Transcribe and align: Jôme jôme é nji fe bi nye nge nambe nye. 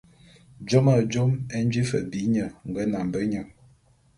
Jôme 0.67 0.95
jôme 1.11 1.35
é 1.57 1.57
nji 1.67 1.81
fe 1.89 1.99
bi 2.09 2.21
nye 2.33 2.45
nge 2.69 2.83
nambe 2.91 3.19
nye. 3.31 3.41